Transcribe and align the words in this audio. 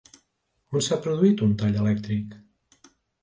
On 0.77 0.85
s'ha 0.85 0.97
produït 1.03 1.43
un 1.49 1.53
tall 1.61 1.77
elèctric? 1.83 2.35